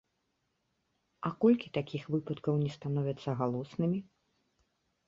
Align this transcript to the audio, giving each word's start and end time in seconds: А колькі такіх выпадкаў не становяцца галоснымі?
А 1.29 1.31
колькі 1.45 1.67
такіх 1.77 2.09
выпадкаў 2.17 2.53
не 2.65 2.71
становяцца 2.79 3.29
галоснымі? 3.45 3.99